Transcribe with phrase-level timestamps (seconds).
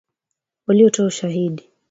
[0.67, 1.69] Walitoa ushahidi